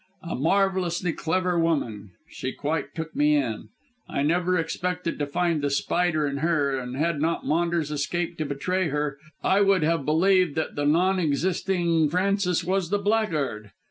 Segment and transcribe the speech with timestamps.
[0.23, 3.69] A marvellously clever woman: she quite took me in.
[4.09, 8.45] I never expected to find The Spider in her, and had not Maunders escaped to
[8.45, 13.73] betray her I would have believed that the non existing Francis was the blackguard.